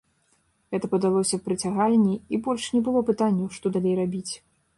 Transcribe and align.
Гэта 0.75 0.87
падалося 0.93 1.39
прыцягальней, 1.47 2.17
і 2.33 2.41
больш 2.49 2.63
не 2.77 2.81
было 2.89 2.99
пытанняў, 3.11 3.47
што 3.61 3.65
далей 3.79 3.95
рабіць. 4.03 4.29